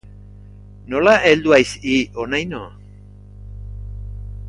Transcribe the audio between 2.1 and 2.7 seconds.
honaino?